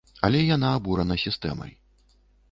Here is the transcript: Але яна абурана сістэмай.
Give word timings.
Але 0.27 0.39
яна 0.45 0.69
абурана 0.77 1.17
сістэмай. 1.25 1.71